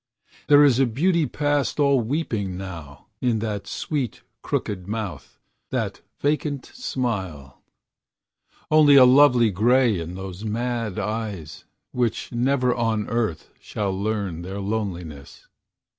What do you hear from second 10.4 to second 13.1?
mad eyes, Which never on